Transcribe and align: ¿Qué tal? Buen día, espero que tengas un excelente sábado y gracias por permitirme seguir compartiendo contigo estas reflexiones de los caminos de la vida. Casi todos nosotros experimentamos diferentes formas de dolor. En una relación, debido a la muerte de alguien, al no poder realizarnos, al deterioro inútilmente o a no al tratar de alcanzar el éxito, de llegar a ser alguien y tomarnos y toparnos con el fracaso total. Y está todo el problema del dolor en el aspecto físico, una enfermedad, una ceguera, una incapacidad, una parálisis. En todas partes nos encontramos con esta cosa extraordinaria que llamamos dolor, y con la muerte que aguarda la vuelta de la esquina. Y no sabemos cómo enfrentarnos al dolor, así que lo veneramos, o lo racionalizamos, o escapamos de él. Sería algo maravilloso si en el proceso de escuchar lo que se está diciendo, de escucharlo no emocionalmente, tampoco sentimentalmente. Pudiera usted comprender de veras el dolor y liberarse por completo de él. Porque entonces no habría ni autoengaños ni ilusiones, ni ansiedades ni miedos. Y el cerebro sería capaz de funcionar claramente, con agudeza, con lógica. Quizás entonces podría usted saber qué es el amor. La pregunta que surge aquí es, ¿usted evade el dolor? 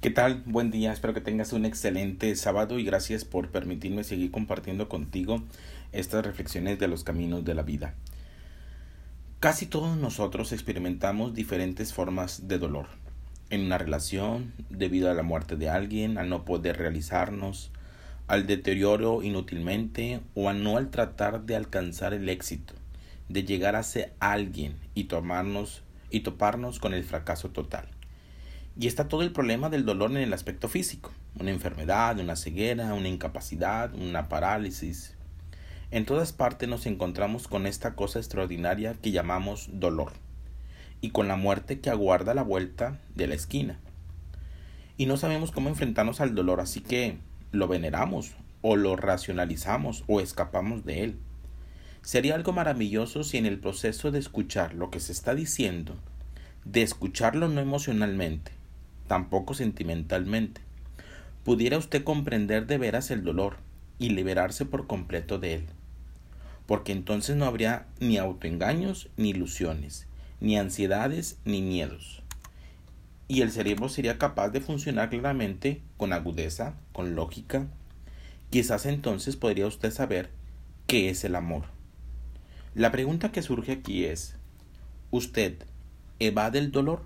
¿Qué 0.00 0.10
tal? 0.10 0.44
Buen 0.46 0.70
día, 0.70 0.92
espero 0.92 1.12
que 1.12 1.20
tengas 1.20 1.52
un 1.52 1.64
excelente 1.64 2.36
sábado 2.36 2.78
y 2.78 2.84
gracias 2.84 3.24
por 3.24 3.50
permitirme 3.50 4.04
seguir 4.04 4.30
compartiendo 4.30 4.88
contigo 4.88 5.42
estas 5.90 6.24
reflexiones 6.24 6.78
de 6.78 6.86
los 6.86 7.02
caminos 7.02 7.44
de 7.44 7.56
la 7.56 7.62
vida. 7.62 7.94
Casi 9.40 9.66
todos 9.66 9.96
nosotros 9.96 10.52
experimentamos 10.52 11.34
diferentes 11.34 11.92
formas 11.92 12.46
de 12.46 12.60
dolor. 12.60 12.86
En 13.50 13.62
una 13.62 13.76
relación, 13.76 14.52
debido 14.70 15.10
a 15.10 15.14
la 15.14 15.24
muerte 15.24 15.56
de 15.56 15.68
alguien, 15.68 16.16
al 16.16 16.28
no 16.28 16.44
poder 16.44 16.76
realizarnos, 16.76 17.72
al 18.28 18.46
deterioro 18.46 19.24
inútilmente 19.24 20.20
o 20.36 20.48
a 20.48 20.52
no 20.52 20.76
al 20.76 20.90
tratar 20.90 21.42
de 21.42 21.56
alcanzar 21.56 22.14
el 22.14 22.28
éxito, 22.28 22.72
de 23.28 23.42
llegar 23.42 23.74
a 23.74 23.82
ser 23.82 24.14
alguien 24.20 24.76
y 24.94 25.04
tomarnos 25.04 25.82
y 26.08 26.20
toparnos 26.20 26.78
con 26.78 26.94
el 26.94 27.02
fracaso 27.02 27.50
total. 27.50 27.97
Y 28.80 28.86
está 28.86 29.08
todo 29.08 29.22
el 29.22 29.32
problema 29.32 29.70
del 29.70 29.84
dolor 29.84 30.12
en 30.12 30.18
el 30.18 30.32
aspecto 30.32 30.68
físico, 30.68 31.10
una 31.40 31.50
enfermedad, 31.50 32.16
una 32.20 32.36
ceguera, 32.36 32.94
una 32.94 33.08
incapacidad, 33.08 33.92
una 33.92 34.28
parálisis. 34.28 35.16
En 35.90 36.06
todas 36.06 36.32
partes 36.32 36.68
nos 36.68 36.86
encontramos 36.86 37.48
con 37.48 37.66
esta 37.66 37.96
cosa 37.96 38.20
extraordinaria 38.20 38.94
que 38.94 39.10
llamamos 39.10 39.68
dolor, 39.72 40.12
y 41.00 41.10
con 41.10 41.26
la 41.26 41.34
muerte 41.34 41.80
que 41.80 41.90
aguarda 41.90 42.34
la 42.34 42.44
vuelta 42.44 43.00
de 43.16 43.26
la 43.26 43.34
esquina. 43.34 43.80
Y 44.96 45.06
no 45.06 45.16
sabemos 45.16 45.50
cómo 45.50 45.68
enfrentarnos 45.68 46.20
al 46.20 46.36
dolor, 46.36 46.60
así 46.60 46.80
que 46.80 47.18
lo 47.50 47.66
veneramos, 47.66 48.36
o 48.62 48.76
lo 48.76 48.94
racionalizamos, 48.94 50.04
o 50.06 50.20
escapamos 50.20 50.84
de 50.84 51.02
él. 51.02 51.18
Sería 52.02 52.36
algo 52.36 52.52
maravilloso 52.52 53.24
si 53.24 53.38
en 53.38 53.46
el 53.46 53.58
proceso 53.58 54.12
de 54.12 54.20
escuchar 54.20 54.74
lo 54.74 54.92
que 54.92 55.00
se 55.00 55.10
está 55.10 55.34
diciendo, 55.34 55.96
de 56.64 56.82
escucharlo 56.82 57.48
no 57.48 57.60
emocionalmente, 57.60 58.57
tampoco 59.08 59.54
sentimentalmente. 59.54 60.60
Pudiera 61.44 61.78
usted 61.78 62.04
comprender 62.04 62.66
de 62.66 62.78
veras 62.78 63.10
el 63.10 63.24
dolor 63.24 63.56
y 63.98 64.10
liberarse 64.10 64.64
por 64.64 64.86
completo 64.86 65.38
de 65.38 65.54
él. 65.54 65.66
Porque 66.66 66.92
entonces 66.92 67.34
no 67.36 67.46
habría 67.46 67.86
ni 67.98 68.18
autoengaños 68.18 69.08
ni 69.16 69.30
ilusiones, 69.30 70.06
ni 70.40 70.58
ansiedades 70.58 71.38
ni 71.44 71.62
miedos. 71.62 72.22
Y 73.26 73.42
el 73.42 73.50
cerebro 73.50 73.88
sería 73.88 74.18
capaz 74.18 74.50
de 74.50 74.60
funcionar 74.60 75.10
claramente, 75.10 75.82
con 75.96 76.12
agudeza, 76.12 76.74
con 76.92 77.14
lógica. 77.14 77.66
Quizás 78.50 78.86
entonces 78.86 79.36
podría 79.36 79.66
usted 79.66 79.90
saber 79.90 80.30
qué 80.86 81.10
es 81.10 81.24
el 81.24 81.34
amor. 81.34 81.64
La 82.74 82.92
pregunta 82.92 83.32
que 83.32 83.42
surge 83.42 83.72
aquí 83.72 84.04
es, 84.04 84.36
¿usted 85.10 85.54
evade 86.18 86.58
el 86.58 86.70
dolor? 86.70 87.02